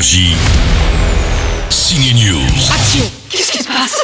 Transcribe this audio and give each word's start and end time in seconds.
Énergie. 0.00 0.32
Signe 1.68 2.14
News. 2.14 2.40
Qu'est-ce 3.28 3.52
qui 3.52 3.58
se 3.58 3.68
passe? 3.68 3.98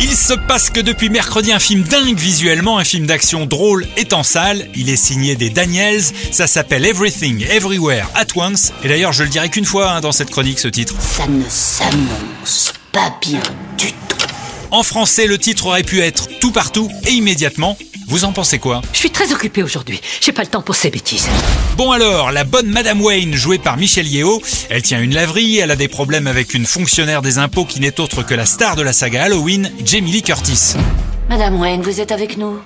Il 0.00 0.14
se 0.14 0.34
passe 0.34 0.70
que 0.70 0.78
depuis 0.78 1.10
mercredi, 1.10 1.50
un 1.50 1.58
film 1.58 1.82
dingue 1.82 2.16
visuellement, 2.16 2.78
un 2.78 2.84
film 2.84 3.06
d'action 3.06 3.46
drôle 3.46 3.84
est 3.96 4.12
en 4.12 4.22
salle. 4.22 4.68
Il 4.76 4.88
est 4.88 4.96
signé 4.96 5.34
des 5.34 5.50
Daniels. 5.50 6.04
Ça 6.30 6.46
s'appelle 6.46 6.86
Everything, 6.86 7.44
Everywhere, 7.50 8.06
at 8.14 8.26
Once. 8.36 8.72
Et 8.84 8.88
d'ailleurs, 8.88 9.12
je 9.12 9.24
le 9.24 9.28
dirai 9.28 9.48
qu'une 9.48 9.64
fois 9.64 9.90
hein, 9.90 10.00
dans 10.00 10.12
cette 10.12 10.30
chronique, 10.30 10.60
ce 10.60 10.68
titre. 10.68 10.94
Ça 11.00 11.26
ne 11.26 11.42
s'annonce 11.48 12.72
pas 12.92 13.12
bien 13.20 13.42
du 13.76 13.88
tout. 13.88 14.26
En 14.70 14.84
français, 14.84 15.26
le 15.26 15.36
titre 15.36 15.66
aurait 15.66 15.82
pu 15.82 16.00
être 16.00 16.28
Tout 16.38 16.52
partout 16.52 16.88
et 17.08 17.10
immédiatement. 17.10 17.76
Vous 18.12 18.26
en 18.26 18.32
pensez 18.32 18.58
quoi 18.58 18.82
Je 18.92 18.98
suis 18.98 19.10
très 19.10 19.32
occupée 19.32 19.62
aujourd'hui. 19.62 19.98
J'ai 20.20 20.32
pas 20.32 20.42
le 20.42 20.48
temps 20.48 20.60
pour 20.60 20.74
ces 20.74 20.90
bêtises. 20.90 21.30
Bon 21.78 21.92
alors, 21.92 22.30
la 22.30 22.44
bonne 22.44 22.68
Madame 22.68 23.00
Wayne, 23.00 23.34
jouée 23.34 23.56
par 23.56 23.78
Michelle 23.78 24.06
Yeo, 24.06 24.42
elle 24.68 24.82
tient 24.82 25.00
une 25.00 25.14
laverie, 25.14 25.56
elle 25.56 25.70
a 25.70 25.76
des 25.76 25.88
problèmes 25.88 26.26
avec 26.26 26.52
une 26.52 26.66
fonctionnaire 26.66 27.22
des 27.22 27.38
impôts 27.38 27.64
qui 27.64 27.80
n'est 27.80 28.00
autre 28.00 28.22
que 28.22 28.34
la 28.34 28.44
star 28.44 28.76
de 28.76 28.82
la 28.82 28.92
saga 28.92 29.22
Halloween, 29.22 29.72
Jamie 29.82 30.12
Lee 30.12 30.20
Curtis. 30.20 30.74
Madame 31.30 31.58
Wayne, 31.58 31.80
vous 31.80 32.02
êtes 32.02 32.12
avec 32.12 32.36
nous? 32.36 32.60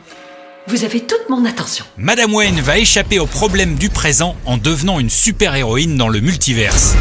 Vous 0.67 0.83
avez 0.83 0.99
toute 0.99 1.29
mon 1.31 1.45
attention. 1.45 1.85
Madame 1.97 2.35
Wayne 2.35 2.61
va 2.61 2.79
échapper 2.79 3.21
aux 3.21 3.27
problèmes 3.27 3.77
du 3.77 3.89
présent 3.89 4.35
en 4.47 4.57
devenant 4.57 4.99
une 4.99 5.11
super-héroïne 5.11 5.97
dans 5.97 6.09
le 6.09 6.19
multiverse. 6.19 6.97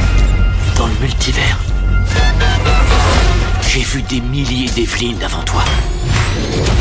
Dans 0.78 0.86
le 0.86 0.94
multivers, 1.02 1.58
j'ai 3.76 3.82
vu 3.82 4.02
des 4.04 4.22
milliers 4.22 4.70
d'Evelyn 4.70 5.18
avant 5.22 5.44
toi. 5.44 5.62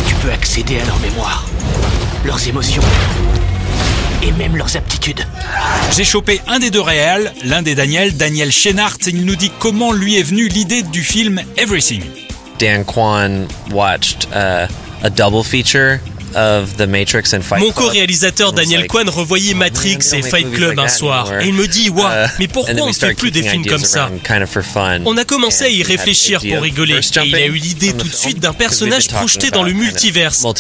Tu 0.07 0.15
peux 0.17 0.31
accéder 0.31 0.79
à 0.79 0.85
leur 0.85 0.97
mémoire, 1.01 1.45
leurs 2.25 2.47
émotions 2.47 2.83
et 4.23 4.31
même 4.31 4.57
leurs 4.57 4.77
aptitudes. 4.77 5.27
J'ai 5.91 6.05
chopé 6.05 6.41
un 6.47 6.61
des 6.61 6.71
deux 6.71 6.81
réels, 6.81 7.33
l'un 7.43 7.63
des 7.63 7.75
Daniel, 7.75 8.17
Daniel 8.17 8.53
Chénart, 8.53 8.99
il 9.09 9.25
nous 9.25 9.35
dit 9.35 9.51
comment 9.59 9.91
lui 9.91 10.21
est 10.21 10.23
venue 10.23 10.47
l'idée 10.47 10.85
du 10.85 11.03
film 11.03 11.43
Everything. 11.57 12.05
Dan 12.61 12.85
Kwan 12.85 13.49
watched 13.73 14.29
uh, 14.31 14.69
a 15.03 15.11
double 15.11 15.43
feature 15.43 15.99
of 16.37 16.77
The 16.77 16.87
Matrix 16.89 17.33
and 17.35 17.41
Fight 17.43 17.61
Mon 17.61 17.71
Club. 17.73 17.87
co-réalisateur 17.87 18.53
Daniel 18.53 18.87
Kwan 18.87 19.09
revoyait 19.09 19.55
Matrix 19.55 19.97
"We 19.99 20.11
don't 20.11 20.19
et 20.19 20.23
Fight 20.23 20.53
Club 20.53 20.79
un 20.79 20.89
soir. 20.89 21.27
anymore." 21.27 21.43
Et 21.43 21.49
il 21.49 21.55
me 21.55 21.67
dit, 21.67 21.91
waouh, 21.91 22.05
Uh, 22.05 22.29
mais 22.39 22.49
pourquoi 22.49 22.75
on 22.83 22.89
ne 22.89 22.93
fait 22.93 23.15
plus 23.15 23.31
des 23.31 23.43
films 23.43 23.67
comme 23.67 23.85
ça 23.85 24.05
around 24.05 24.23
kind 24.23 24.43
of 24.43 24.51
for 24.51 24.63
fun. 24.63 25.01
On 25.05 25.17
a 25.17 25.25
commencé 25.25 25.65
à 25.65 25.69
y 25.69 25.83
réfléchir 25.83 26.41
pour 26.41 26.63
rigoler. 26.63 26.95
Et 26.95 27.27
il 27.27 27.35
a 27.35 27.47
eu 27.47 27.53
l'idée 27.55 27.93
tout 27.93 28.09
de 28.09 28.15
suite 28.15 28.41
d'un 28.41 28.53
personnage 28.53 29.09
projeté 29.09 29.51
dans 29.51 29.63
le 29.63 29.73
multiverse. 29.73 30.43
Faut 30.43 30.53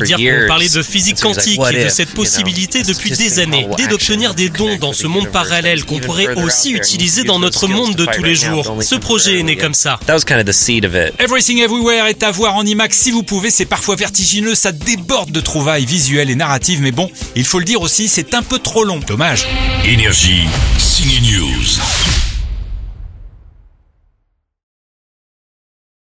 dire 0.00 0.16
qu'on 0.16 0.46
parlait 0.48 0.68
de 0.68 0.82
physique 0.82 1.20
quantique 1.20 1.60
et 1.72 1.84
de 1.84 1.88
cette 1.88 2.10
possibilité 2.10 2.82
depuis 2.82 3.10
des 3.10 3.38
années, 3.38 3.66
dès 3.76 3.86
d'obtenir 3.86 4.34
des 4.34 4.48
dons 4.48 4.76
dans 4.76 4.92
ce 4.92 5.06
monde 5.06 5.28
parallèle 5.28 5.84
qu'on 5.84 5.98
pourrait 5.98 6.34
aussi 6.36 6.72
utiliser 6.72 7.24
dans 7.24 7.38
notre 7.38 7.66
monde 7.68 7.94
de 7.94 8.06
tous 8.06 8.22
les 8.22 8.34
jours. 8.34 8.76
Ce 8.82 8.94
projet 8.94 9.40
est 9.40 9.42
né 9.42 9.56
comme 9.56 9.74
ça. 9.74 9.98
That 10.06 10.14
was 10.14 10.20
kind 10.24 10.38
of 10.38 10.44
the 10.46 10.52
seed 10.52 10.84
of 10.84 10.92
it. 10.94 11.14
Everything 11.20 11.58
Everywhere 11.60 12.06
est 12.08 12.22
à 12.22 12.30
voir 12.30 12.54
en 12.56 12.64
IMAX 12.64 12.96
si 12.98 13.10
vous 13.10 13.22
pouvez, 13.22 13.50
c'est 13.50 13.64
parfois 13.66 13.95
vertigineux, 13.96 14.54
ça 14.54 14.72
déborde 14.72 15.32
de 15.32 15.40
trouvailles 15.40 15.86
visuelles 15.86 16.30
et 16.30 16.34
narratives, 16.34 16.80
mais 16.80 16.92
bon, 16.92 17.10
il 17.34 17.44
faut 17.44 17.58
le 17.58 17.64
dire 17.64 17.80
aussi, 17.80 18.08
c'est 18.08 18.34
un 18.34 18.42
peu 18.42 18.58
trop 18.58 18.84
long. 18.84 19.00
Dommage. 19.06 19.46
Énergie. 19.84 20.44
Signe 20.78 21.20
News. 21.22 22.05